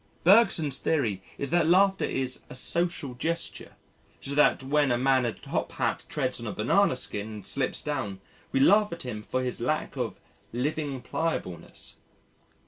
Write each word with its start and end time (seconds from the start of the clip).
Bergson's 0.23 0.79
theory 0.79 1.21
is 1.37 1.51
that 1.51 1.67
laughter 1.67 2.05
is 2.05 2.41
a 2.49 2.55
"social 2.55 3.13
gesture" 3.13 3.73
so 4.19 4.33
that 4.33 4.63
when 4.63 4.91
a 4.91 4.97
man 4.97 5.25
in 5.27 5.35
a 5.35 5.37
top 5.37 5.73
hat 5.73 6.05
treads 6.09 6.39
on 6.41 6.47
a 6.47 6.51
banana 6.51 6.95
skin 6.95 7.27
and 7.31 7.45
slips 7.45 7.83
down 7.83 8.19
we 8.51 8.59
laugh 8.59 8.91
at 8.91 9.03
him 9.03 9.21
for 9.21 9.43
his 9.43 9.61
lack 9.61 9.95
"of 9.97 10.19
living 10.51 11.03
pliableness." 11.03 11.97